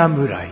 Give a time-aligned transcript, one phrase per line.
[0.00, 0.48] 侍。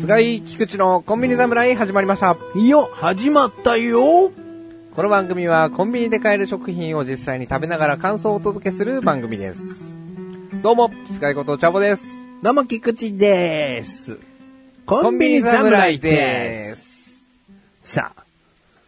[0.00, 2.38] 菅井菊池のコンビニ侍始まりました。
[2.54, 4.32] いいよ、始まったよ。
[4.96, 9.94] この番組はコンビニで買える食品を実際に食べながら感想をお届けする番組です。
[10.62, 12.04] どうも、使いことチャボです。
[12.42, 14.18] どうも、菊池です。
[14.86, 16.87] ココンビニ侍です。
[17.88, 17.94] す。
[17.94, 18.24] さあ、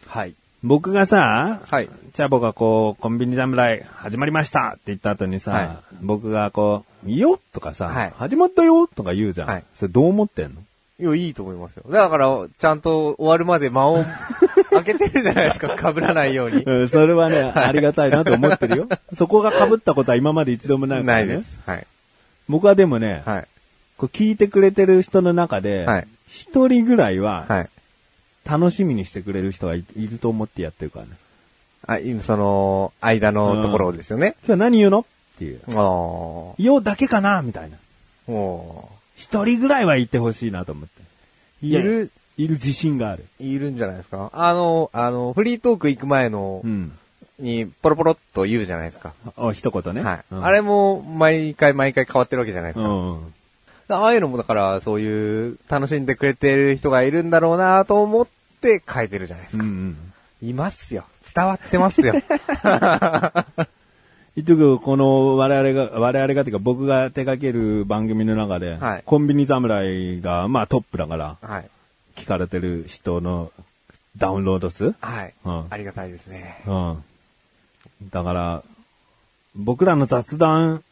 [0.07, 0.35] はい。
[0.63, 1.89] 僕がさ、はい。
[2.13, 5.69] チャボがこう、コンビニ侍始まりましたって言った後にさ、はい
[6.01, 9.47] 僕がこう、いいよとかさ、はい始まったよとか言うじゃん。
[9.47, 10.61] はいそれどう思ってんの？
[10.99, 11.83] いや、いいと思いますよ。
[11.89, 12.27] だから、
[12.59, 14.05] ちゃんと終わるまで間を
[14.69, 16.61] 開けてるじゃないですか、被らないように。
[16.63, 18.87] うん、それはね、ありがたいなと思ってるよ。
[19.15, 21.25] そこが被ったことは今まで一度もないからね。
[21.25, 21.49] ないです。
[21.65, 21.87] はい。
[22.47, 23.47] 僕はでもね、はい。
[23.97, 27.69] こう聞いてくれてる人の中ではい、一、人ぐらいは、はい。
[28.45, 31.11] 楽しみにしてくれる人がいいると思ってやってるからね。
[31.87, 34.35] あ、今、その、間のところですよね。
[34.45, 34.99] 今日何言うの？
[34.99, 35.05] っ
[35.39, 35.61] ていう。
[35.67, 35.75] ああ。
[35.75, 37.41] もようだけかな？
[37.41, 37.77] みたいな。
[38.33, 41.65] う、一人ぐらいは言ってほしいなと思って。
[41.65, 43.25] いる、いる自信がある。
[43.39, 44.29] いるんじゃないですか？
[44.33, 46.91] あの、あの、フリートーク行く前のう、ん。
[47.39, 49.13] に、ポロポロっと言うじゃないですか。
[49.35, 50.01] あ、一言ね。
[50.01, 50.23] はい。
[50.31, 52.87] うんあれも、毎回毎回変わってるわけじゃないですか。
[52.87, 53.33] うん。
[53.89, 58.27] ああいうのもだから、そういう、楽しんでくれてる人がいるんだろうなと思っ
[58.61, 59.63] て書いてるじゃないですか。
[59.63, 60.49] うんうん。
[60.49, 61.05] いますよ。
[61.33, 62.13] 伝わってますよ。
[64.35, 71.69] 結局、この我々が、我々がっていうか僕が手掛ける番組の中で、はいコンビニ侍が、まあトップだから、はい。
[72.15, 73.51] 聞かれてる人の
[74.17, 74.95] ダウンロード数？
[75.01, 75.33] はい。
[75.45, 76.63] うんありがたいですね。
[76.65, 77.03] うん。
[78.09, 78.63] だから、
[79.55, 80.83] 僕らの雑談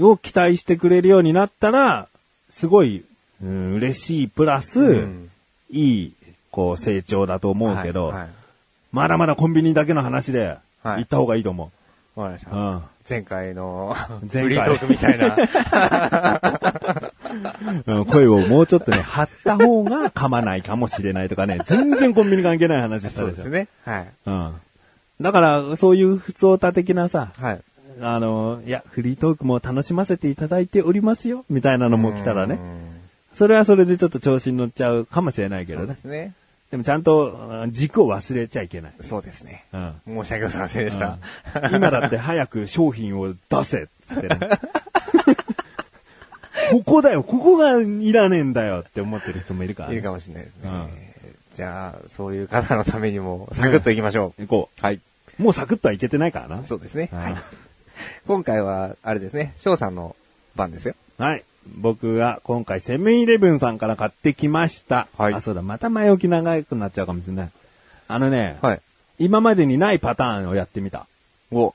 [0.00, 2.08] を期待してくれるようになったら、
[2.50, 3.04] すごい、
[3.42, 5.30] うん、嬉しいプラス、うん
[5.70, 6.12] いい、
[6.50, 8.16] こう、成長だと思うけど、はい。
[8.18, 8.28] はい
[8.92, 11.70] まだまだコンビニだけの話で、はい行った方がいいと思
[12.14, 12.50] わかりました。
[12.52, 12.54] う。
[12.56, 12.82] うん。
[13.08, 13.96] 前回の、
[14.32, 15.36] 前回フリートークみたいな。
[17.96, 23.32] うん声をもうちょっとね、張った方が噛まないかもしれないとかね、全然コンビニ関係ない話したでしょ。
[23.32, 23.68] そうですね。
[23.84, 24.08] はい。
[24.26, 24.54] うん。
[25.20, 27.60] だから、そういう普通歌的なさ、はい。
[28.00, 32.54] あの、いや、フリートークも楽しませていただいておりますよ、みたいなのも来たらね。
[32.54, 32.78] うん。
[33.36, 36.00] それはそれでちょっと調子に乗っちゃうかもしれないけどねそうで。
[36.00, 36.34] すね。
[36.70, 38.92] でもちゃんとあ軸を忘れちゃいけない。
[39.00, 39.64] そうですね。
[39.72, 40.24] うん。
[40.24, 41.18] 申し訳ございませんでした。
[41.72, 44.38] 今だって早く商品を出せっつってね。
[46.70, 49.94] ここだよ、ここがいらねえんだよって思ってる人もいるから、ね。
[49.94, 50.70] いるかもしれないですね。
[50.70, 50.88] うん
[51.58, 54.42] じゃあ、そういう方のためにも、サクッと行きましょう。
[54.42, 55.00] 行こはい。
[55.40, 55.42] う。
[55.42, 56.64] もうサクッとはいけてないからな。
[56.64, 57.08] そうですね。
[57.12, 57.36] うんはい。
[58.26, 60.16] 今回は、あれですね、翔さんの
[60.56, 60.94] 番ですよ。
[61.18, 61.44] はい。
[61.76, 65.06] 僕が今回セブンイレブンさんから買ってきました。
[65.18, 67.50] はいあ、そうだ、また前置き長くなっちゃうかもしれない。
[68.08, 68.80] あのね、はい。
[69.18, 71.06] 今までにないパターンをやってみた。
[71.52, 71.74] お。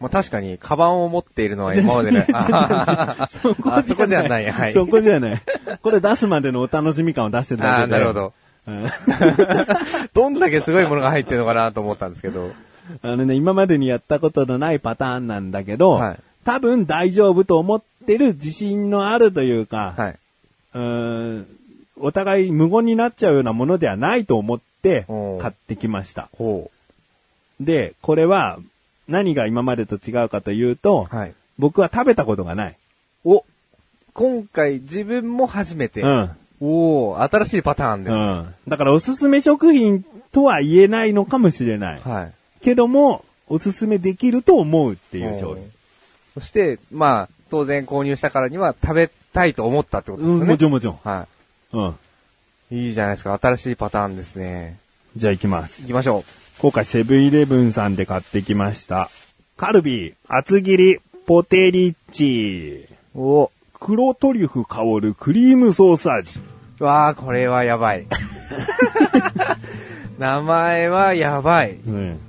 [0.00, 4.50] まあ、確かに、カバンを持っているのは今までね、 あそこあそこじゃない。
[4.50, 4.74] はい。
[4.74, 5.42] そこじゃない。
[5.82, 7.94] これ出すまでのお楽しみ感を出してるだけで。
[7.94, 8.32] ああ、なるほど。
[8.66, 8.86] うん。
[10.12, 12.50] どんだけすごいものが入ってるのかなと思ったんですけど。
[13.02, 20.18] あのね、今までにやったことのないパターンなんだけど、はい多分大丈夫と思ってる自信のあるというか、はい。
[20.74, 21.46] うーん
[21.98, 25.06] お互い無言になっちゃうようなものではないと思って
[25.40, 26.28] 買ってきました。
[26.38, 26.70] ほ
[27.58, 28.58] で、これは
[29.08, 31.16] 何が今までと違うかというと、う。
[31.16, 31.34] はい。
[31.58, 32.76] 僕は食べたことがない。
[33.24, 33.44] お。
[34.12, 36.02] 今回自分も初めて。
[36.02, 36.30] うん。
[36.60, 38.12] おお新しいパターンです。
[38.12, 38.54] うん。
[38.68, 42.00] だからおすすめ食品とは言えないのかもしれない。
[42.00, 42.32] はい。
[42.66, 45.70] けども、おすすめできると思うっていう商品。
[46.34, 50.46] そして、まあ、当然購入したからには食べたいと思ったってことですうん。
[50.48, 50.98] もちろんもちろん。
[51.04, 51.28] は
[51.72, 51.94] うん。
[52.72, 52.88] い。
[52.88, 53.38] いいじゃないですか。
[53.40, 54.80] 新しいパターンですね。
[55.14, 55.82] じゃあ行きます。
[55.82, 56.24] 行きましょ
[56.58, 59.10] 今回セブンイレブンさんで買ってきました。
[59.56, 62.88] カルビー厚切りポテリッチ。
[63.14, 63.20] う。
[63.20, 66.40] お黒トリュフ香るクリームソース味。
[66.80, 68.08] わあ、これはやばい。
[70.18, 71.76] 名前はやばい。
[71.86, 72.20] うん。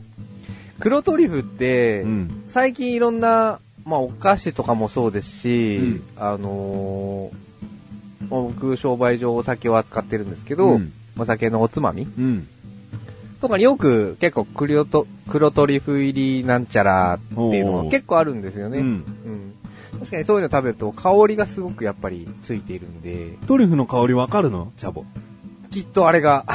[0.79, 2.43] 黒トリュフって、うん。
[2.47, 6.03] 最近いろんな、まあ、お菓子とかもそうですし、うん。
[6.17, 7.47] あのー
[8.29, 10.91] 僕、商売上お酒を扱ってるんですけど、うん。
[11.17, 12.47] お酒のおつまみうん。
[13.39, 18.79] とかによく結構黒ト黒トリュフ入りなんちゃらっていうのが結構あるんですよね。
[18.79, 18.85] うん。
[18.85, 19.53] うん。
[19.99, 24.73] 確かにそういうの食べると香りがすごくやっぱりついているんで、トリュフの香りわかるの？
[24.77, 25.05] チャボ。
[25.71, 26.45] きっとあれが。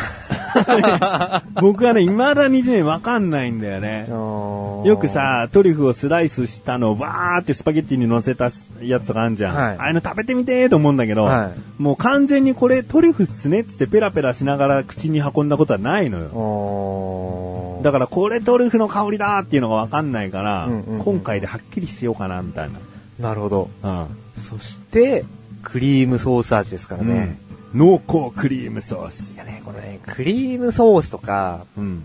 [1.61, 4.07] 僕はね、未だにね、わかんないんだよね。
[4.09, 8.51] よよく、さ、トリュフをスライスしたのをわーってスパゲッティに乗せた
[8.83, 9.55] やつとかあんじゃん。
[9.55, 17.83] はいああいうの食べてみてーと思うんだけど、はもう完全にこれトリュフっすねっつってペラペラしながら口に運んだことはないのよ。
[17.83, 22.71] だからこれトリュフの香りだーっていうのがわかんないから、うんうんうん今回ではっきりしようかなみたい
[23.19, 23.69] なるほど。
[23.83, 24.07] な。
[24.37, 25.25] そして、
[25.63, 27.39] クリームソース味ですからうん。
[27.73, 27.79] ね。
[27.79, 29.37] 濃厚クリームソースい。
[29.37, 32.03] やね、このね、クリームソースとか、うん。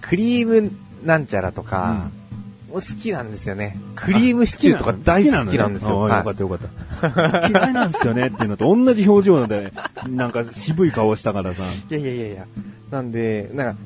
[0.00, 0.72] クリーム
[1.04, 2.10] なんちゃらとか、
[2.68, 3.78] もう好きなんですよね。
[3.94, 6.08] クリームシチューとか大好きなんですよ。
[6.08, 7.48] ねよかったよかった。
[7.48, 9.72] 嫌いなんですよねっていうのと同じ表情で、
[10.08, 11.62] なんか渋い顔したからさ。
[11.90, 12.46] いやいやいやいや。
[12.90, 13.80] なんで、なんか、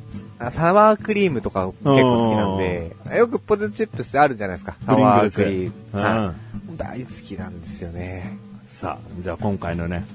[0.46, 4.74] あサワークリームとか結構好きなんで、よくポテトチップスってあるじゃないですか。
[4.86, 5.72] サワークリーム。
[5.92, 6.50] うんはい
[6.80, 8.38] 大好きなんですよね。
[8.80, 10.06] さあ、じゃあ今回のね、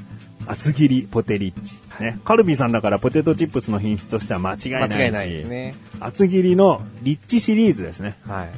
[0.47, 1.75] 厚切りポテリッチ。
[2.01, 2.19] ね。
[2.23, 4.93] カルビーさんだからポテトチップスの品質としては間違いないし。
[4.97, 5.75] 間違いないですね。
[5.99, 8.17] 厚切りのリッチシリーズですね。
[8.27, 8.49] はい。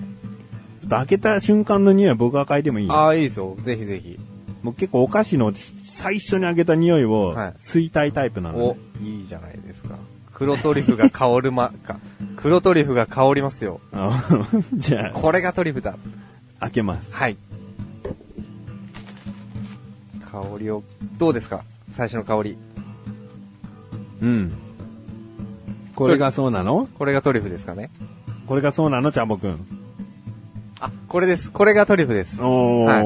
[0.82, 3.58] ちょっと開けた瞬間の匂い僕が嗅いでもいいああ、いいですよ。
[3.64, 4.20] ぜひぜひ。
[4.64, 5.54] もう結構お菓子の
[5.86, 9.98] 最初に開けた匂いをはい吸いたいタイプなの、おね。、いいじゃないですか。
[10.34, 11.98] 黒トリュフが香るま、 か、
[12.36, 13.80] 黒トリュフが香りますよ。
[13.92, 14.24] あ
[14.76, 15.96] じゃあ、これがトリュフだ。
[16.60, 17.12] 開けます。
[17.14, 17.38] はい。
[20.44, 20.84] 香りを、
[21.18, 21.64] どうですか？
[21.94, 22.58] 最初の香り。
[24.22, 24.52] うん。
[25.96, 26.88] これがそうなの？
[26.98, 27.90] これがトリュフですかね
[28.46, 29.12] これがそうなの？
[29.12, 29.68] チャボくん。
[30.80, 31.50] あ、これです。
[31.52, 32.42] これがトリュフです。
[32.42, 32.86] おー。
[32.86, 33.06] は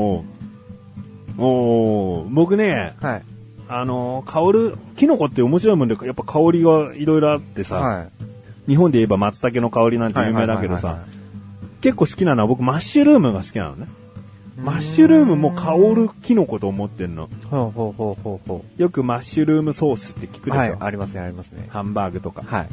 [1.38, 2.30] おー。
[2.30, 3.24] 僕ね、はい。
[3.70, 8.10] あの、香る、キノコって面白いもんで、やっぱ香りがいろいろあってさ、はい。
[8.68, 13.88] 日本で言えば松茸の香りなんて有名だけどさはいはいはいは、結構好きなのは僕マッシュルームが好きなのね。
[14.58, 17.30] マッシュルームも香るキノコと思ってんの。
[17.50, 20.54] ほうほうほうほうほよくマッシュルームソースって聞くでう。
[20.54, 20.58] しょ？
[20.58, 20.78] はい。
[20.80, 21.68] ありますね、ありますね。
[21.70, 22.44] ハンバーグとか。
[22.46, 22.70] はい。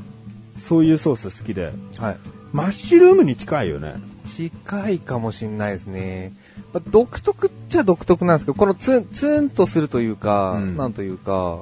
[0.61, 1.73] そういうソース好きで。
[1.99, 2.17] はい。
[2.53, 3.95] マッシュルームに近いよね。
[4.27, 6.33] 近いかもしんないですね。
[6.73, 11.59] まあ独特っちゃ独特なんですけど、このツン、ツンとするというか、うんなんというか、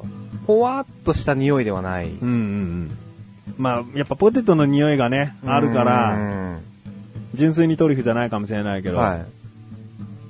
[0.47, 2.09] ほわっとした匂いではない。
[2.09, 2.99] うんうんうん。
[3.59, 6.63] まあ、やっぱポテトの匂いがね、あるかうら、ん
[7.35, 9.27] 純粋にトリュフじゃないかもしれないけど、はい。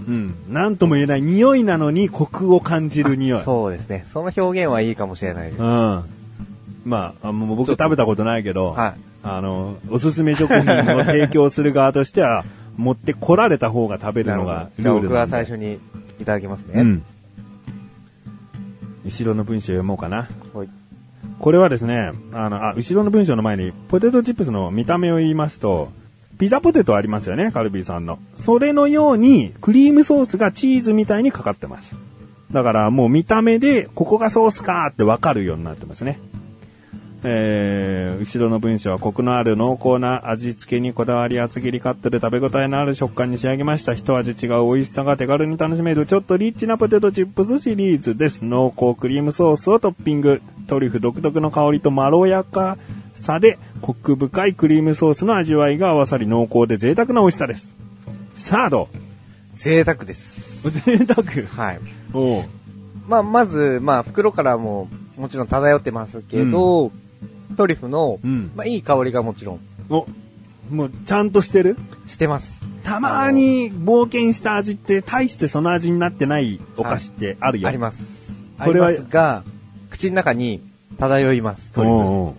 [0.09, 0.35] うん。
[0.49, 3.43] なんとも言えない匂いなのにコクを感じる匂い。
[3.43, 4.07] そうですね。
[4.13, 5.63] その表現はいいかもしれないです。
[5.63, 6.05] うん。
[6.85, 8.95] まあ、あもう僕食べたことないけど、はい。
[9.23, 12.45] あの、おすすめ食品を提供する側としては、
[12.77, 15.31] 持ってこられた方が食べるのがルールなんで。
[15.31, 15.81] 最初に
[16.21, 16.81] いただきますね。
[16.81, 17.03] うん。
[19.05, 20.29] 後ろの文章読もうかな。
[20.53, 20.69] はい。
[21.39, 25.91] これはですね、あの、あ、後ろの文章の前に、ポテトチップスの見た目を言いますと、
[26.39, 28.19] ピザポテトありますよね、カルビーさんの。
[28.37, 31.97] それのように、クリームソースがチーズみたいにかかってます。
[32.53, 36.19] だからもう見た目で、ここがソースかーってわかるようになってますね。
[37.29, 43.95] えー、後ろの文章はコクのある濃厚な味付けにこだわり厚切りカットで食べ応えのある食感に仕上げました。
[43.95, 48.45] 一味違う美味しさが手軽に楽しめるちょっとリッチなポテトチップスシリーズです。
[48.45, 50.41] 濃厚クリームソースをトッピング。
[50.67, 52.77] トリュフ独特の香りとまろやか
[53.15, 57.75] さでコク深いクリームソースの味わいが合わさり濃厚で贅沢な美味しさです。
[58.37, 58.89] サード。
[59.55, 60.69] 贅沢です。
[60.71, 61.25] 贅沢。
[61.47, 61.81] はい。
[62.13, 62.45] おう
[63.09, 66.91] まあ、まず、まあ、袋からも、もちろん漂ってますけど、
[67.57, 70.07] トリュフの、うんまあ、いい香りがもちろんお、
[70.71, 71.77] もうちゃんとしてる？
[72.09, 72.61] してます。
[72.83, 77.69] たまに冒険した味って大してその味になってないお菓子ってあるよ。
[77.69, 78.03] あります。
[78.59, 79.45] これはこれは、が、
[79.97, 80.61] 口の中に
[80.99, 82.37] 漂います、トリュフ。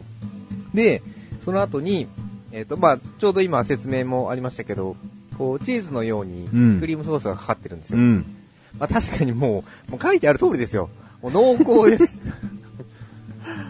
[0.75, 1.01] で、
[1.43, 2.07] その後に、
[2.51, 4.95] えっ、と、まあ、ちょうど今説明もありましたけど、
[5.37, 7.97] こう、チーズのようにうん、クリームソースがかかってるんですよ。
[7.97, 8.25] うん。
[8.79, 10.89] まあ、確かにもう、もう書いてある通りですよ。
[11.21, 12.17] もう濃厚です。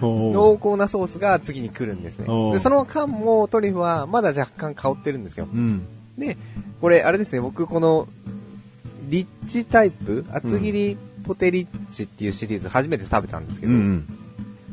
[0.02, 5.48] 濃厚なソースが次に来るんですねで、その間もトリュフはまだ若干香ってるんですよ。
[5.52, 5.88] うん。
[6.18, 6.38] で、
[6.82, 8.08] これ、あれですね、僕この、
[9.10, 14.06] リッチタイプ、厚切りポテリッチっていうシリーズ初めて食べたんですけど、うん。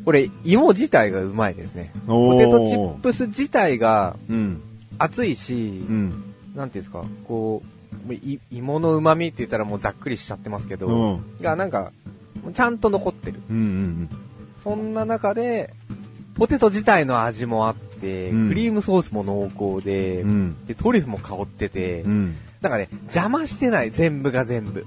[0.05, 1.91] これ、芋自体がうまいですね。
[2.07, 4.61] ポテトチップス自体がうん。
[4.97, 6.23] 熱いし、うん。
[6.55, 7.75] なんていうんですか、こう、
[8.51, 11.91] 芋の旨味って言ったらもうざっくりしちゃってますけど、うんがなんか、
[12.53, 13.41] ちゃんと残ってる。
[13.49, 13.57] うん。
[13.57, 14.09] うん。
[14.63, 15.73] そんな中で、
[16.35, 20.65] ポテト自体の味もあって、うんクリームソースも濃厚で、うん。
[20.67, 22.35] でトリュフも香ってて、うん。
[22.61, 24.85] なんかね、邪魔してない、全部が全部。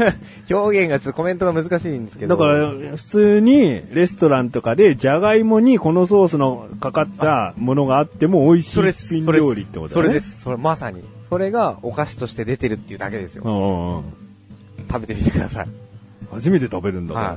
[0.50, 2.36] 表現がちょっとコメントが難しいんですけど。
[2.36, 9.14] だから、普通にレストランとかで、じゃがいもにこのソースのかかったものがあっても美味しいそれです。
[9.14, 10.08] 一品料理ってことだね。
[10.08, 10.20] それで。
[10.20, 10.42] す。
[10.42, 11.02] それまさに。
[11.28, 13.42] それがお菓子として出てるっていうだけですよ。
[13.44, 14.04] うんうんうん。
[14.90, 15.68] 食べてみてください。
[16.32, 17.14] 初めて食べるんだ。
[17.14, 17.36] はい。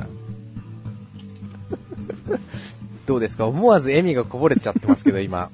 [3.06, 3.46] どうですか？
[3.48, 5.50] 思わず笑みがこぼれちゃってますけど、今。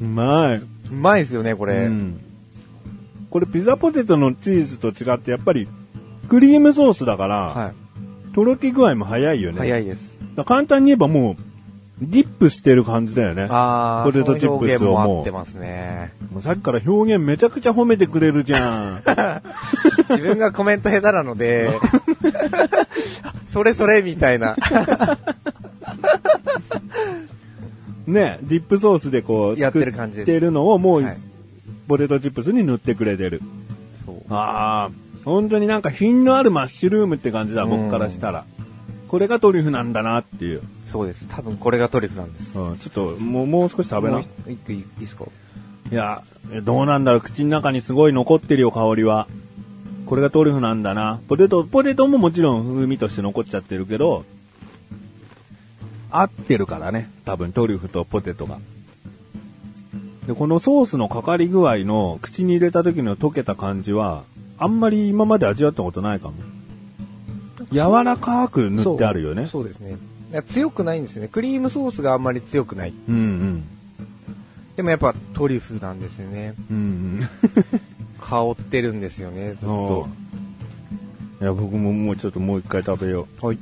[0.00, 0.56] うまい。
[0.56, 1.74] うまいですよね、これ。
[1.86, 2.20] うん。
[3.30, 5.68] これピザポテトのチーズと違ってやっぱり
[6.28, 7.72] クリームソースだから、は
[8.34, 9.52] とろけ具合も早いよい。
[9.52, 9.58] ね。
[9.58, 10.18] 早いです。
[10.44, 11.36] 簡単に言えばもう、
[12.00, 13.48] ディップしてる感じだよね。
[13.50, 16.12] あー、ポテトチップスをももう合ってますね。
[16.32, 19.02] もうさっきから表現めちゃくちゃ褒めてくれるじゃん。
[20.10, 21.70] 自分がコメント下手なので、
[23.52, 24.56] それそれみたいな。
[28.06, 31.16] ね、ディップソースでこう、やって作る感じですってるのをもう、はい
[31.88, 33.40] ポテトチップスに塗ってくれてる。
[34.04, 38.44] そうああ、本当になんか品のあるマッシュルームって感じだ、うん僕からしたら。
[39.08, 40.62] これがトリュフなんだなっていう。
[40.92, 41.26] そうです。
[41.28, 42.58] 多分これがトリュフなんです。
[42.58, 44.18] うん、ちょっと、もう、もう少し食べな。
[44.18, 45.24] もうい一個いいですか？
[45.90, 46.22] や、
[46.62, 49.26] どうなんだろう、口の中にすごい残ってるよ、香りは。
[50.04, 51.20] これがトリュフなんだな。
[51.28, 54.24] ポテト、ポテトももちろん風味として残っちゃってるけど、
[56.10, 57.10] 合ってるからね。
[57.24, 58.58] 多分トリュフとポテトが。
[60.26, 64.24] で、このソースのかかり具合の口に入れた時の溶けた感じは、
[64.58, 66.34] あんまり今まで味わったことないかも。
[67.72, 69.46] 柔らかく塗ってあるよね。
[69.46, 69.96] そうですね。
[70.50, 71.28] 強くないんですよね。
[71.28, 72.92] クリームソースがあんまり強くない。
[73.08, 73.64] うんうん。
[74.76, 76.54] でもやっぱトリュフなんですよね。
[76.70, 76.80] うんう
[77.24, 77.28] ん。
[78.20, 80.08] 香ってるんですよね、ずっと。
[81.40, 83.58] いや、僕ももうちょっともう一回食べよはい。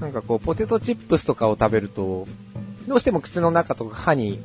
[0.00, 2.28] なんかこう、ポテトチップスとかを食べると、
[2.86, 4.40] どうしても口の中とか歯に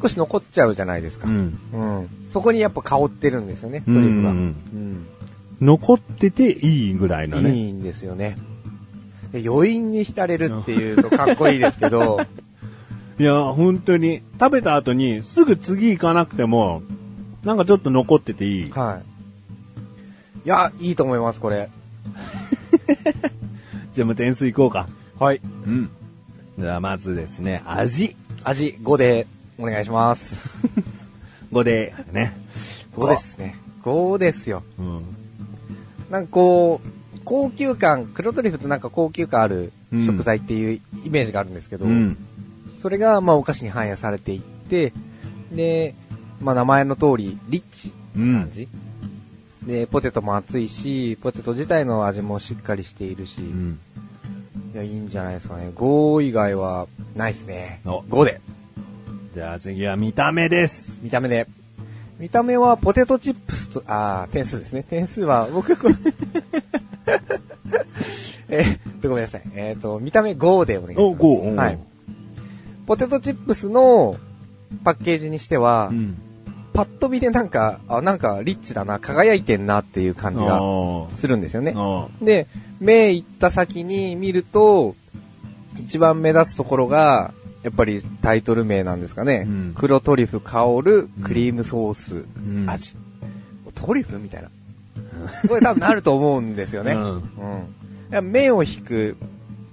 [0.00, 1.20] 少し残っちゃうじゃないですう。
[1.20, 1.28] か。
[1.28, 1.58] ん。
[1.72, 2.08] うん。
[2.28, 4.34] そこにやっぱ香ってるんですよね、トリュフが。
[5.60, 7.54] 残ってていいぐらいのね。
[7.54, 8.36] いいんですよね。
[9.32, 12.20] で余韻に浸れるっていうとかっこいいですけど、
[13.18, 16.82] いや、本当に、食べた後にすぐ次行かなくても、
[17.44, 18.70] なんかちょっと残ってていい。
[18.70, 19.00] は
[20.44, 20.46] い。
[20.46, 21.68] いや、いいと思います、これ。
[23.94, 24.88] じゃあもう点数いこうか。
[25.18, 25.40] はい。
[25.66, 25.90] うん。
[26.58, 28.16] じゃあまずですね、味。
[28.42, 29.26] 味5で
[29.58, 30.50] お願いします。
[31.52, 32.32] 5で、ね。
[32.96, 33.56] 5ですね。
[33.82, 34.62] 5ですよ。
[34.78, 35.02] うん。
[36.10, 42.16] なんかこう、高級感、黒トリュフってなんか高級感あるうん食材っていうイメージがあるんですけど、うん。
[42.82, 44.92] それがまあお菓子に反映されていって、
[45.52, 45.94] で、
[46.40, 48.68] まあ名前の通り、リッチな感じ。
[49.66, 53.78] で、ポテトも熱いし、ポテト自体の味もしっかりしているし、うん。
[54.74, 55.70] いや、いいんじゃないですかね。
[55.74, 57.80] 5以外はないですね。
[57.86, 58.40] お5で。
[59.34, 61.00] じゃあ次は見た目です。
[61.02, 61.48] 見た目で。
[62.20, 64.84] 見た目はポテトチップスと、あー、点数ですね。
[64.84, 65.96] 点数は、僕、これ
[68.48, 69.42] えと、ごめんなさい。
[69.56, 71.06] えーっと、見た目5でお願いします。
[71.08, 71.78] お5うんはい。
[72.86, 74.18] ポテトチップスの
[74.84, 76.16] パッケージにしては、ん。
[76.72, 81.74] パッと見でなんか、あ、なんかリッチだな、輝いてんなっていう感じがあするんですよね。
[81.76, 82.06] あ。
[82.22, 82.46] で、
[82.78, 84.94] 目行った先に見ると、
[85.80, 89.44] 一番目立つところが、やっぱりタイトル名なんですかね。
[89.46, 92.94] うん黒トリュフ香るクリームソースん味。
[93.74, 94.50] トリュフみたいな。
[95.48, 96.92] これ多分なると思うんですよね。
[96.92, 99.16] うん目を引く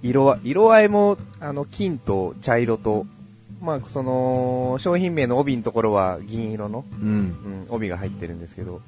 [0.04, 3.06] 色は、色合いも、あの、金と茶色と、
[3.62, 7.10] まあ、その、商品名の帯のところは銀色の、うん。
[7.10, 8.82] うん、帯が入ってるんですけど、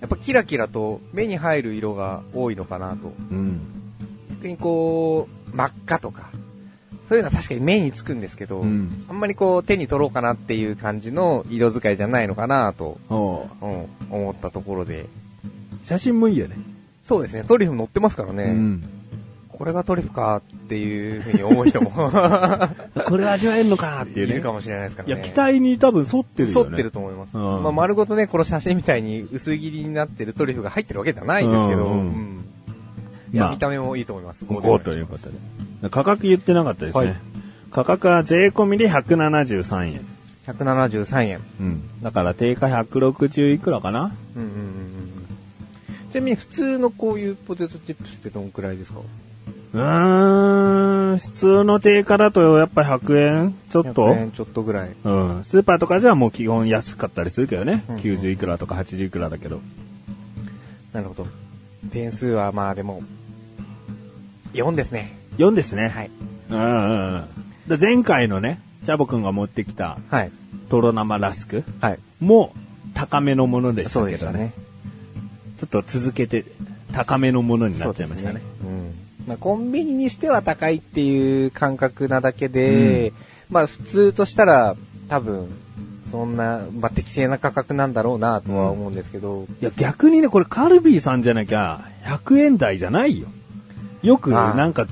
[0.00, 3.12] やっぱキラキラと目に入る色が多いのかなと。
[3.30, 3.60] うん。
[4.30, 6.30] 逆にこう、真っ赤とか、
[7.10, 15.06] そういうのは確かに目につくんですけど、うんあんまりこう手に取ろうかなっていう感じの色使いじゃないのかなと、おううん、思ったところで。
[15.82, 16.54] 写真もいいよね。
[17.04, 18.44] そうですね、トリュフ乗ってますからね。
[18.44, 18.84] うん。
[19.48, 21.90] これがトリュフかっていうふうに思う人も
[23.08, 24.34] これ味わえんのかっていうね。
[24.34, 25.24] いるかもしれないですからいや、ね。
[25.24, 26.68] 期待に多分沿ってるよね。
[26.68, 27.36] 沿ってると思います。
[27.36, 32.39] うんまあ、丸ごとね、この写真みたいに薄切りになってるトリュフが入ってるわけではないんですけど、うん
[33.32, 34.44] まあ見た目もいいと思います。
[34.44, 35.90] 5ということで。
[35.90, 37.06] 価格言ってなかったですね。
[37.06, 37.16] はい
[37.70, 40.00] 価格は税込みで173円。
[40.44, 41.40] 173円。
[41.60, 42.02] うん。
[42.02, 45.10] だから定価160いくらかなうんうんうんうん
[46.10, 48.98] ちなみに普通のこういうポテトチップスってどんくらいですか？
[49.72, 54.90] うーん、普通の定価だとやっぱ100円ちょっと？100円ちょっとぐらい。
[55.04, 55.44] うん。
[55.44, 57.84] スーパーとかじゃもう基本安かったりするけどね。
[57.88, 59.60] うんうん90いくらとか80いくらだけど。
[60.92, 61.28] なるほど。
[61.92, 63.04] 点数はまあでも、
[64.52, 65.16] 4ですね。
[65.38, 65.88] 4ですね。
[65.88, 66.10] はい。
[66.50, 67.24] うんうんうん。
[67.68, 70.32] で前回のね、チャボくんが持ってきたはい。
[70.68, 71.98] トロ生ラスクはい。
[72.20, 72.52] も
[72.94, 74.08] 高めのものでしたけどね。
[74.08, 74.52] そうでしたね。
[75.58, 76.44] ちょっと続けて
[76.92, 78.40] 高めのものになっちゃいましたね。
[78.62, 78.94] そうん。
[79.26, 83.12] まあ、コンビニにしては高いっていう感覚なだけで、
[83.50, 84.76] まあ普通としたら
[85.08, 85.48] 多分、
[86.10, 93.28] そんな、まあ適正な価格なんだろうなとは思うんですけど、いや、逆にね、これカルビーさんじゃなきゃ、100円台じゃないよ。
[94.02, 94.86] よく、なんか、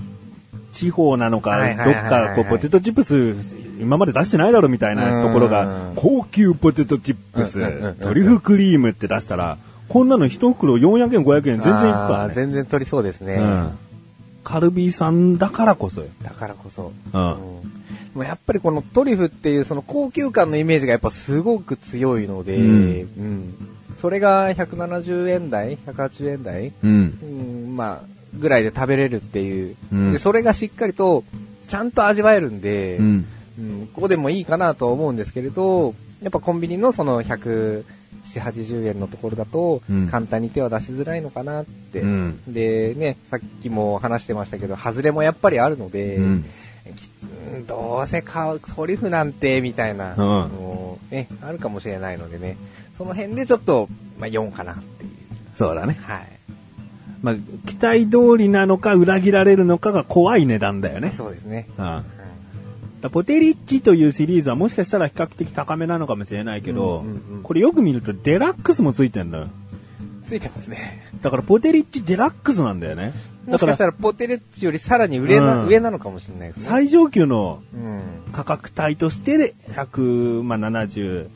[0.73, 3.35] 地方なのか、はいどっかこうポテトチップス
[3.81, 7.61] 今まで出してないだろみたいなところうがん、高級ポテトチップス
[8.01, 12.35] トリュフクリームって出したら、こんなの一袋400円、500円全然いくからね。
[12.35, 13.35] 全然取りそうですね。
[13.35, 13.79] うん。
[14.45, 16.07] カルビーさんだからこそよ。
[16.23, 16.93] だからこそ。
[17.13, 17.39] うんうん
[18.15, 22.73] もうやっぱりこのトリュフっていうその高級感のイメージがやっぱすごく強いので、うんう
[23.23, 23.55] ん
[24.01, 26.73] それが170円台 ?180 円台？
[26.85, 27.19] うん。
[27.21, 27.27] う
[27.73, 30.19] ん、まあ、ぐらいで食べれるっていう、うんで。
[30.19, 31.25] それがしっかりと、
[31.69, 33.27] ちゃんと味わえるんで、うん。
[33.59, 37.85] うんここでもいいかなとは思うんですけれど、やっぱコンビニのその170、
[38.35, 42.01] 80円のところだとうん、簡単に手は出しづらいのかなって。
[42.01, 46.45] うんでね、さっきも話してましたけど、外れもやっぱりあるので、うん
[47.67, 52.57] どうせ買うトリュフなんて、みたいな、うんもうね、あるかもしれないのでね、
[52.97, 55.11] その辺でちょっと、まあ、4かなっていう。
[55.57, 55.99] そうだね。
[56.03, 56.38] はい。
[57.23, 57.35] まあ、
[57.67, 61.13] 期待通りなのか裏切られるのかが怖い値段だよね。
[61.17, 61.69] そうですね。
[61.79, 62.05] うん。
[63.01, 69.49] だポテリッチというシリーズはもしかしたら比較的高めなのかもしれないけど、うんうんうんこれよく見るとデラックスもついてんだよ。
[70.27, 71.11] ついてますね。
[71.23, 73.15] だからポテリッチデラックスなんだよね。
[73.47, 76.65] もだかしからしたらポテレッチよりさらに上な、うん上なのかもしれないですね。
[76.67, 78.01] 最上級のうん。
[78.33, 81.29] 価格帯としてで173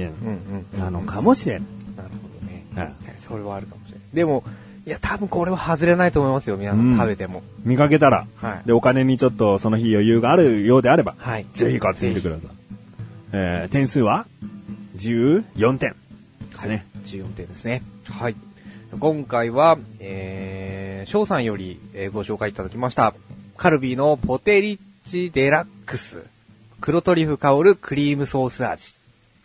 [0.00, 0.80] 円うんうん。
[0.80, 1.66] なのかもしれん。
[1.96, 2.64] なるほどね。
[2.74, 2.92] はい
[3.28, 4.00] それはあるかもしれない。
[4.14, 4.44] でも、
[4.84, 7.42] いや、多分これは外れないと思いますよ、皆さうんん食べても。
[7.64, 12.46] 見かけたら、はいで、お金にちょっとその日余裕があるようであれば、はいぜひ買ってみてください。
[13.32, 14.26] えー、点数は
[14.96, 15.94] 14点
[16.52, 16.86] ですね。
[17.06, 17.82] 14点ですね。
[18.10, 18.36] はい。
[18.98, 23.14] 今回は、えー、翔さんより、えーご紹介いただきました、
[23.56, 26.24] カルビーのポテリッチデラックス、
[26.80, 28.94] 黒トリュフ香るクリームソース味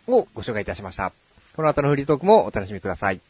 [0.08, 1.12] をご紹介いたしました。
[1.54, 3.20] この後のフリートークもお楽しみください。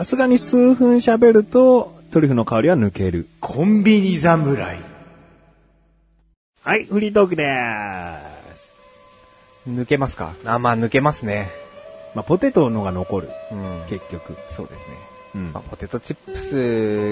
[0.00, 3.28] さすがに数分喋ると、トリュフの香りは抜ける。
[3.38, 4.78] コンビニ侍。
[6.62, 8.18] はい、フリートークでー
[8.56, 9.68] す。
[9.68, 10.32] 抜けますか？
[10.46, 11.50] あ、まあ抜けますね。
[12.14, 13.82] まあ、ポテトのが残る、うん。
[13.90, 14.38] 結局。
[14.56, 14.84] そうですね。
[15.34, 16.34] うんまあ、ポテトチップ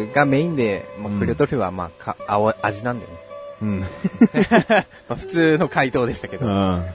[0.09, 3.18] スがメインで、まあ、クリオトリュフはまあか、青味なんだよね。
[3.61, 3.81] うん。
[5.11, 6.46] まあ、普通の回答でしたけど。
[6.46, 6.53] うん。
[6.53, 6.87] あ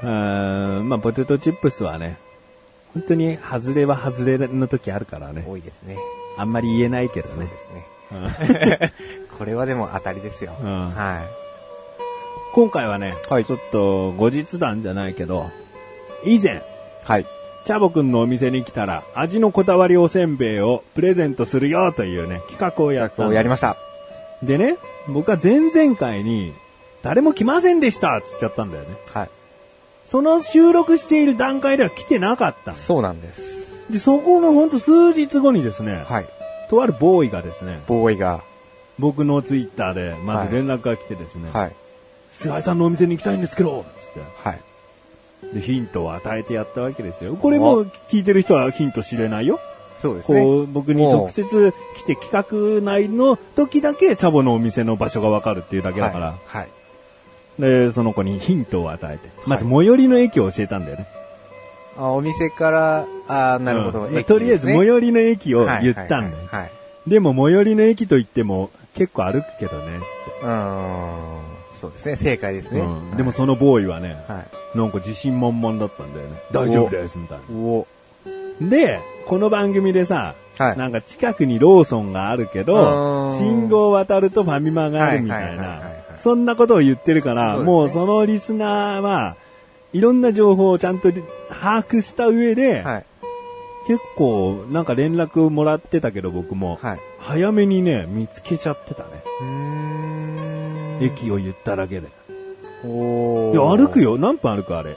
[0.00, 2.16] ーまあ、ポテトチップスはね、
[2.94, 5.44] 本当に外れは外れの時あるからね。
[5.46, 5.96] 多いですね。
[6.36, 7.34] あんまり言えないけどね。
[7.34, 7.86] そうですね。
[8.92, 10.54] うんこれはでも当たりですよ。
[10.62, 11.22] うんは
[12.54, 15.50] 今回はね、はいちょっと後日談じゃないけど、
[16.24, 16.60] 以前、い。
[17.04, 17.26] はい。
[17.64, 23.76] チャボくんのお店に来たら、味のこだわりおせんべいをプレゼントするよというね、企画をやったんだこうやりました。
[24.42, 24.76] でね、
[25.08, 26.52] 僕は前々回に、
[27.02, 28.90] 誰も来ませんでしたっつっちゃったんだよね。
[29.12, 29.30] はい。
[30.06, 33.42] その収録している段階では来てなかったのそうなんです。
[33.90, 36.26] で、そこのほんと数日後にですね、はい。
[36.68, 38.42] とあるボーイがですね、ボーイが。
[38.98, 41.72] 僕のツイッターで、まず連絡が来てですね、はい。
[42.32, 44.20] 菅井さんのお店に行きたいんですけど、つって。
[44.48, 44.60] はい。
[45.54, 47.34] で、ヒントを与えてやったわけですよ。
[47.36, 49.60] これもう聞いてる人はヒント知れないよ。
[49.98, 50.40] そうですね。
[50.40, 56.36] こう、僕に直接来て企画内の時だけチャボのお店の場所がわかるっていうだけだから、はい。
[56.46, 56.68] はい。
[57.58, 61.06] で、その子にヒントを与えて、まず最寄りの駅を教えたんだよね。
[61.96, 64.02] あ、お店から、あなるほど。
[64.04, 66.48] うん駅とりあえず最寄りの駅をはい言ったんだよ。
[66.50, 66.60] はい。
[66.62, 66.70] はい
[67.06, 70.46] でも最寄りの駅と言っても結構歩くけどね、つって。
[70.46, 71.42] うーん。
[71.80, 72.16] そうですね。
[72.16, 72.80] 正解ですね。
[72.80, 74.78] うんでもそのボーイはね、はい。
[74.78, 76.36] なんか自信満々だったんだよね。
[76.52, 77.44] 大丈夫です、みたいな。
[77.58, 77.86] お
[78.60, 89.36] で、この番組でさ、はいなんか近くにローソンがあるけうど、信号を渡るとファミマがあるみたいなはい、そんなことを言ってるから、そうねもうそのリスナーは、
[89.92, 91.10] いろんな情報をちゃんと
[91.48, 93.06] 把握した上で、はい。
[93.88, 97.00] 結構なんか連絡もらってたけど僕も、はい。
[97.18, 99.08] 早めにね、見つけちゃってたね。
[101.00, 102.08] 駅を言っただけで。
[102.84, 104.12] おいや、歩くよ。
[104.12, 104.18] よ。
[104.18, 104.92] 何分歩くあれ。
[104.92, 104.94] い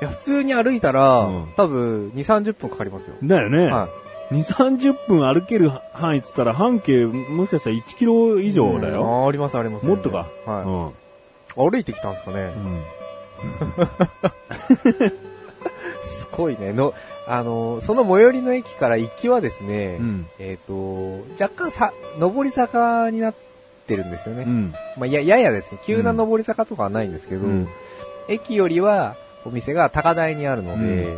[0.00, 3.14] や、普通に歩いたら、うん多分、2、30分かかりますよ。
[3.22, 3.66] だよね。
[3.66, 3.88] は
[4.30, 9.24] 2、30分歩ける範囲っつったら半径もしかしたら1キロ以上だよ。
[9.24, 9.86] ああります、あります。
[9.86, 10.26] もっとか？
[10.44, 10.62] は
[11.56, 11.70] うんい。
[11.70, 12.52] 歩いてきたんですかね。
[12.56, 12.82] うん
[16.18, 16.72] すごいね。
[16.72, 16.94] の、
[17.26, 23.34] あの、その最寄りの駅から行きはですね、うんえっ、と、若干さ、上り坂になっ
[23.86, 24.42] てるんですよね。
[24.42, 24.74] うん。
[24.96, 27.68] まあ、や、ややですね、急な上り坂とかはないんですけど、うん
[28.30, 31.16] 駅よりはお店が高台にあるので、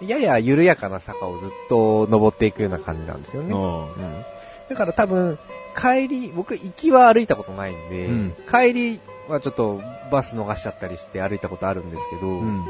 [0.00, 3.52] やや緩やかな坂をずっと登っていくような感じなんですよね。
[3.52, 4.24] うんうん
[4.68, 5.38] だから多分、
[5.80, 9.80] 帰り、僕行きは歩いたことないんで、うん帰りはちょっと
[10.10, 12.64] バス逃しちゃったりして歩いたことあるんですけど、うん。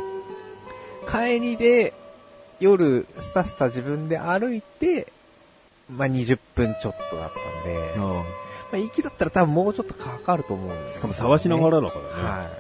[1.10, 1.94] 帰りで、
[2.60, 5.06] 夜、スタスタ自分で歩いて、
[5.90, 8.24] まあ、20分ちょっとだったんで、ま
[8.74, 12.22] あ、行きだったら多分もうちょっとかかると思うんですしかも探しながらだからね。
[12.22, 12.50] は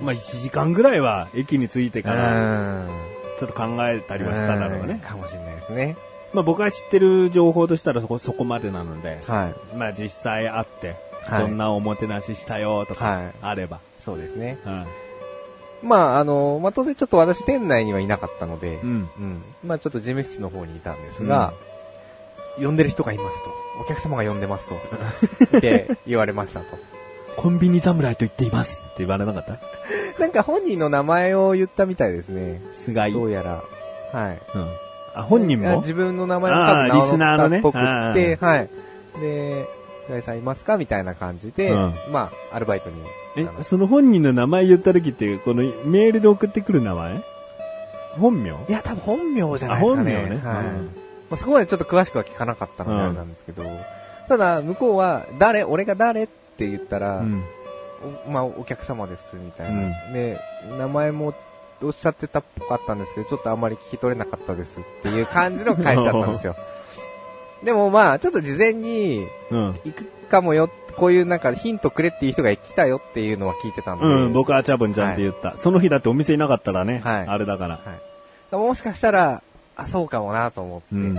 [0.00, 2.02] まあ1時間ぐらいは駅に着いてい。
[2.02, 5.00] から、うんちょっと考えたりはしただろううんね。
[5.04, 5.96] かもしれないですね。
[6.32, 9.76] まあ僕が知ってる情報としたらそこ、そこまでなので、はい。
[9.76, 13.80] まあ実際会って、はいこんなおもてなししたよとかはい、あれば。
[14.04, 14.58] そうですね。
[14.66, 14.84] うん。
[15.88, 19.08] まあ、あの、まあ、当然ちょっと私店内にはいなかったので、うん。
[19.18, 19.42] うん。
[19.64, 21.52] まあ、ちょっと事務室の方にいたんですが、
[22.58, 23.50] 呼んでる人がいますと。
[23.82, 24.74] お客様が呼んでますと。
[25.58, 26.66] って言われましたと。
[27.36, 29.58] コンビニ侍と言っていますって言われなかった？
[30.20, 32.60] なんか本人の名前を言ったみたいですね。
[32.84, 33.12] 菅井。
[33.12, 33.62] どうやら。
[34.12, 34.40] はい。
[34.54, 34.68] うん。
[35.14, 35.80] あ、本人も？
[35.80, 38.68] 自分の名前も多分あーリスナーのねっぽくって、あはい。
[39.20, 39.66] で、
[40.06, 40.76] 平井さんいますか？
[40.76, 42.96] みたいな感じで、うんまあ、アルバイトに。
[43.36, 47.22] え、その本人の名前言った時って、このメールで送ってくる名前？
[48.20, 48.50] 本名？
[48.50, 49.76] いや、多分本名じゃないですかね。
[49.76, 50.36] あ本名ねはい。
[50.36, 50.90] うん
[51.30, 53.64] まあ、そこまでちょっと詳しくは聞かなかったのであれなんですけど、
[54.28, 55.64] ただ、向こうは、誰？
[55.64, 56.24] 俺が誰？
[56.24, 57.42] って言ったら、うん。
[58.26, 59.82] おまあ、お客様です、みたいな。
[59.82, 60.38] うんで、
[60.78, 61.34] 名前も
[61.82, 66.56] おっしゃってたっぽかったんですけど、ちょっとあんまり聞き取れなかったですっていう感じの返しだったんですよ。
[67.64, 69.80] でもまあ、ちょっと事前に、うん。
[69.84, 74.04] 行くかもよ、こういうなんかヒントくれっていう人が来たよっていうのは聞いてたんで。
[74.04, 75.56] うん、僕はチャボンちゃんって言った。
[75.56, 77.74] その日だってお店いなかったらね、はいあれだから。
[77.74, 77.80] は
[78.52, 78.56] い。
[78.56, 79.42] もしかしたら、
[79.76, 80.86] あ、そうかもなと思って。
[80.92, 81.14] うん。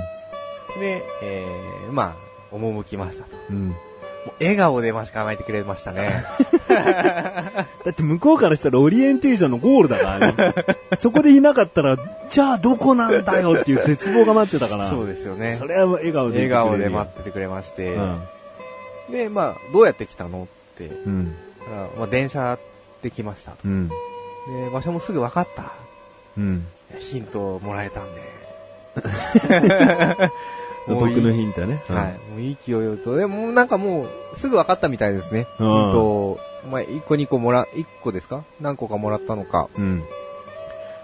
[0.80, 2.15] で、えー、ま
[2.52, 3.32] あ、赴きましたと。
[3.50, 3.76] うん。
[4.25, 6.23] もう笑顔で待ち構えてくれましたね。
[6.67, 10.53] だって向こうからしたらオリエンテーションのゴールだからね。
[10.99, 11.97] そこでいなかったら、
[12.29, 14.89] じゃあどこなんだよっていう絶望が待ってたから。
[14.89, 15.67] そうですよねそ。
[15.67, 17.93] れは笑顔で笑顔で待っっててくれまして。
[17.93, 18.21] うん。
[19.11, 20.85] で、まあ、どうやって来たのって。
[20.85, 21.35] うん。
[21.71, 22.57] あまあ、電車
[23.03, 23.57] で来ましたと。
[23.65, 23.88] うん。
[23.88, 23.93] で、
[24.73, 25.71] 場所もすぐ分かった。
[26.38, 26.65] うん。
[26.99, 28.21] ヒントもらえたんで。
[30.88, 31.82] 僕のヒントね。
[31.88, 32.32] はい。
[32.32, 33.15] もういい勢いよと。
[33.15, 35.48] でも、なんかもう、すぐ分かったみたいですね。
[35.60, 39.69] うんヒントをまあ、1個2個もら、1個ですか何個かもらったのか。
[39.78, 40.04] うん。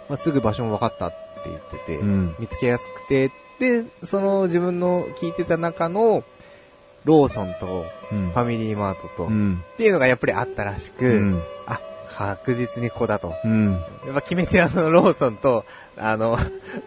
[0.10, 2.36] まあ、すぐ場所も分かったって言ってて、うん。
[2.39, 6.24] 見つけやすくて、で、その自分の聞いてた中の、
[7.04, 9.63] ローソンと、うんファミリーマートと、っうん。
[9.78, 11.44] ていうのがやっぱりあったらしく、うん。
[11.65, 13.34] あ、確実にここだと。
[13.44, 13.72] うん。
[13.74, 15.65] やっぱ決め手はそのローソンと、
[15.98, 16.38] あの、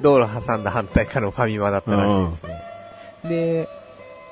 [0.02, 2.73] 道路挟んだ反対からのファミマだったらしいですね。
[3.24, 3.68] で、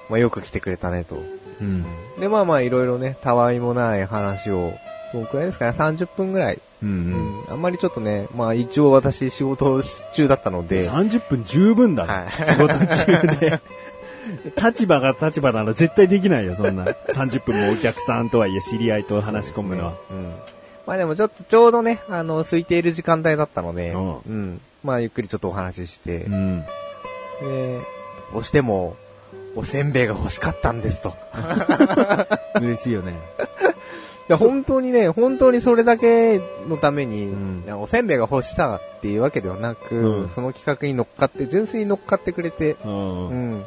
[0.08, 1.16] まあよく来てくれたねと。
[1.60, 1.84] うん。
[2.18, 4.72] で、まあまあいろいろね、たわいもない話を、
[5.12, 6.54] どのくらいですかね、30分ぐらい。
[6.56, 6.60] う。
[6.82, 9.82] うんん、あんまりちょっとね、まあ一応私仕事
[10.14, 12.12] 中だったので、30分十分だね。
[12.12, 13.60] はい仕事中で。
[14.56, 16.84] 立場が立場なら絶対できないよ、そんな。
[16.84, 19.94] 30分もお客さんとはいえ知り合いと話し込むのは。
[20.10, 20.32] うん。
[20.86, 24.60] まあでもちょっとちょうどね、あの、空いている時間帯だったので、うんうん。
[24.84, 26.60] まあゆっくりちょっとお話しして、うん。
[26.60, 26.66] で、
[28.32, 28.96] どうしても、
[29.54, 31.14] おせんべいが欲しかったんですと。
[32.60, 33.14] 嬉しいよね。
[34.28, 42.88] いや本当にね、本当にそれだけのために、うんおせんべいが欲しさっていうわけではなく、うんその企画に乗っかって、純粋に乗っかってくれて、う。
[42.88, 43.64] うんん。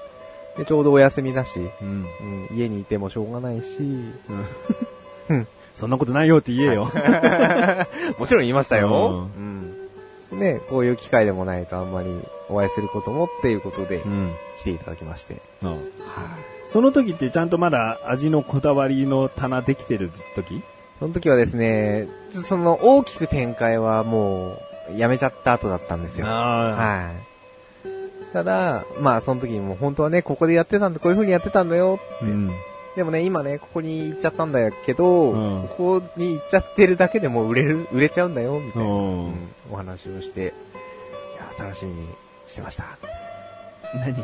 [0.58, 2.06] で、ちょうどお休みだし、うん。
[2.50, 3.66] うん、家にいてもしょうがないし、
[5.30, 5.48] うん。
[5.80, 6.86] そんなことないよって言えよ。
[8.18, 9.30] もちろん言いましたよ。
[9.38, 9.65] うん。
[10.36, 12.10] ね、こういう機会でもないとあんまり
[12.50, 14.34] お会いすることもっていうことでうん。
[14.60, 15.38] 来ていただきまして。
[15.62, 15.80] うんはい。
[16.66, 20.64] その時ってちゃんとまだ味のこだわりの棚できてる時？
[21.00, 24.58] その時はですね、その大きく展開はも
[24.90, 26.26] うやめちゃった後だったんですよ。
[26.26, 28.34] あはい。
[28.34, 32.00] ただ、まあその時にもう本当はね、ここでやってたんだ、こういう風にやってたんだよ。
[32.22, 32.26] あ。
[32.26, 32.52] うん。
[32.96, 39.34] でもね、今ね、ここに行っちゃったんだけど、うんここに行っちゃってるだけでもう売れる、売れちゃうんだよ、みたいな、うんうん
[39.72, 40.46] お話をして、い
[41.60, 42.08] や、楽しみに
[42.48, 42.86] してました。
[43.94, 44.16] 何？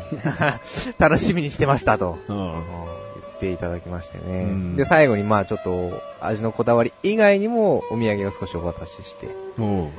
[0.98, 2.36] 楽しみにしてましたと、うん。
[2.36, 4.44] 言っていただきましてね。
[4.44, 9.80] うんで、最後にまあちょっと味のこだわり以外にもお土産を少しお渡しして、うん。
[9.82, 9.90] はい。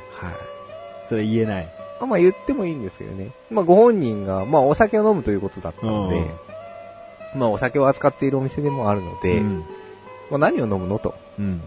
[1.09, 1.67] それ言えない。
[1.99, 3.29] あまあ言ってもいいんですけどね。
[3.51, 6.25] まあご本人が、まあお酒を飲むということだったので、
[7.35, 9.63] まあお酒を扱っているお店でもあるので、うん。
[10.29, 11.61] まあ何を飲むのと、うん。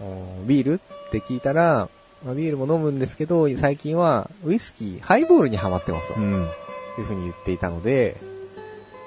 [0.47, 0.73] ビール
[1.07, 1.89] って聞いたら、
[2.25, 6.49] まあ、ビールも飲むんですけど、最近はウイスキー、ハイボールにハマってますと、うん。
[6.97, 8.17] いうふうに言っていたので、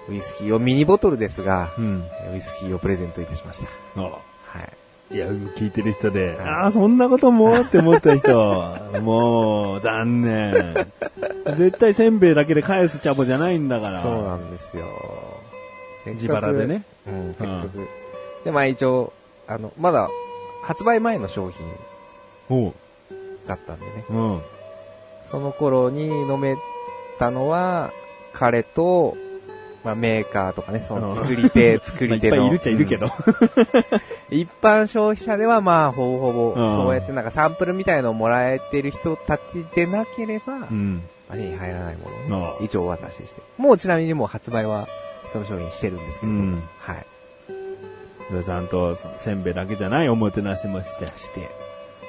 [0.09, 2.05] ウイスキーをミニボトルですが、うん。
[2.35, 3.61] ウイスキーをプレゼントいたしまし
[3.94, 4.01] た。
[4.01, 4.11] あは
[5.11, 5.14] い。
[5.14, 8.33] いや、聞いてる人で、はいああ、そんなこともって思った人、
[9.03, 10.87] もう、残念。
[11.57, 14.03] 絶対せんべいだけで返すチャボじゃないんだから。
[14.03, 14.85] そうなんですよ。
[16.07, 16.85] 自腹でね。
[17.07, 17.89] うん、結局。
[18.45, 19.13] で、まあ一応、
[19.47, 20.09] あの、まだ
[20.63, 22.75] 発売前の商品。
[23.47, 24.05] だったんでね。
[24.11, 24.41] うん。
[25.31, 26.57] その頃に飲め
[27.19, 27.93] たのは、
[28.33, 29.17] 彼と、
[29.85, 32.37] まあ、メーカーとかね、そのうん作り手、 作り手の。
[32.37, 33.07] っぱいいるっちゃいるけうんど。
[34.31, 39.43] 一般消費者ではまあ、ほぼほぼ、うんそうやってなんかサンプルみたいのをもらえてる人たち
[39.75, 41.03] でなければ、うん。
[41.29, 43.41] まあ手に入らないものをね一応お渡しして。
[43.57, 44.87] もうちなみにもう発売は、
[45.33, 47.07] その商品してるんですけれども、うんはい。
[48.45, 51.07] ちゃんと、せんべいだけじゃないおもてなしもして。
[51.07, 51.49] して、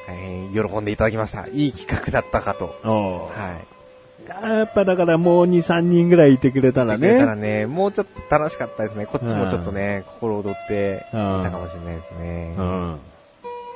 [0.08, 1.48] 大変喜んでいただきました。
[1.48, 2.76] いい企画だったかと。
[2.84, 3.82] はい。
[4.30, 7.60] やっぱだからもう2、3人ぐらいいてくれたらくれたらね。
[7.62, 9.06] ね、もうちょっと楽しかったですね。
[9.06, 12.56] こっちもちょっとね、心躍っていたかもしれないですね。
[12.58, 12.98] うは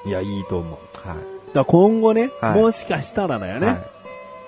[0.05, 0.07] い。
[0.07, 0.09] ん。
[0.09, 0.79] いや、いいと思う。
[0.93, 1.17] だか
[1.53, 3.94] ら今後ね、はいもしかしたらだよね、はい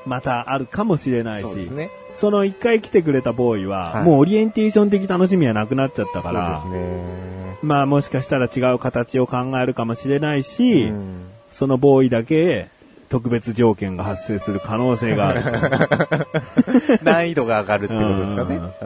[0.08, 1.90] またあるかもしれないし、そね。
[2.16, 6.64] その一回来てくれたボーイは、はいもうオリエンテーション的楽しみはなくなっちゃったから。
[7.62, 12.68] まあもしかしたら違う形を考えるかもしれないし、うんそのボーイだけ
[13.10, 15.44] 特別条件が発生する可能性がある。
[17.04, 18.62] 難易度が上がるってことですかね。
[18.82, 18.86] う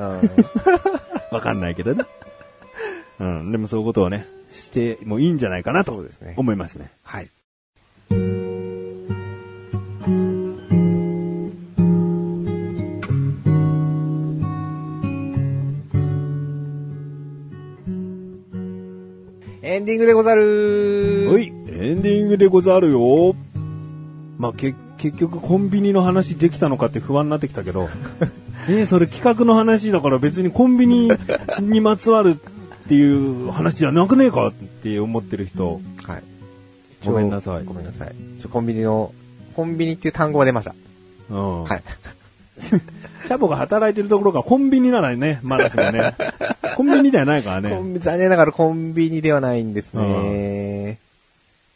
[0.98, 2.06] んわかんないけどね。
[3.20, 6.92] うん、でもそういうことをね、してもいいんじゃないかなとそうですね思いますね。
[7.04, 7.30] はい。
[19.92, 23.36] ディングでござるはい、エンディングでござるよ。
[24.38, 27.90] まあ、け、結局コンビニの話できたのかって不安になってきたけど、
[28.70, 31.12] えーそれ企画の話だから別にコンビニ
[31.60, 36.24] にまつわるっていう話じゃなくねえかって思ってる人、はい。
[37.06, 38.14] ごめんなさいごめんなさい。
[38.42, 39.12] ちょコンビニの、
[39.56, 40.76] コンビニっていう単語が出ました。
[41.30, 41.64] うん。
[41.64, 41.84] はい。
[43.32, 46.16] チャボが働いてるところがコンビニならね、まだしもね、
[46.76, 47.80] コンビニではないからコね。
[47.80, 51.00] ンビ残念ながらコンビニではないんですね。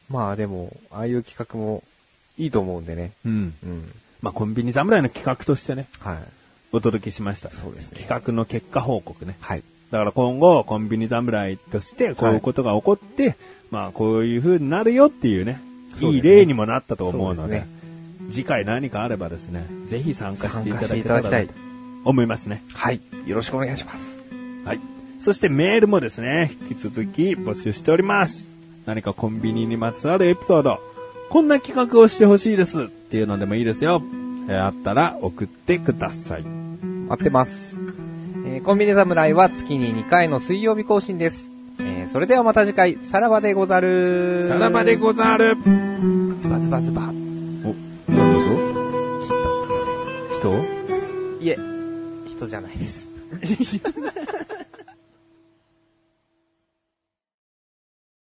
[0.10, 1.82] まあでも、ああいう企画も
[2.38, 3.14] いいと思うんでね。
[3.26, 3.54] うん。
[3.64, 3.92] うん。
[4.22, 6.18] まあ、コンビニ侍の企画としてね、はい。
[6.74, 7.50] お届けしました。
[7.52, 9.38] そうですね企画の結果報告ね。
[9.40, 9.64] はい。
[9.92, 13.38] だから今後、コンビニ侍として、こういうことが起こって、
[13.72, 15.62] まあ、こういう風になるよっていうね、
[16.02, 17.64] いい例にもなったと思うので、
[18.32, 21.54] 次回何かあればですね、ぜひ参加していただきたいと
[22.04, 22.64] 思いますね。
[22.74, 23.02] はい。
[23.26, 24.16] よろしくお願いします。
[24.66, 24.80] はい。
[25.20, 28.50] そしてメールもですね、引き続き募集しております。
[28.86, 30.80] 何かコンビニにまつわるエピソード、
[31.30, 34.02] こんな企画をしてほしいですっていうのでもいいですよ。
[34.48, 36.44] えーあったら送ってください。
[36.44, 37.76] 待ってます。
[38.46, 41.50] えーコンビニ侍は月に2回の水曜日更新です。
[41.80, 44.46] えーそれではまた次回、さらばでござる。
[44.48, 45.58] さらばでござる。
[46.40, 47.25] ズバズバズバ。
[50.46, 50.64] 人？
[51.42, 51.58] いえ、
[52.28, 53.08] 人じゃないです。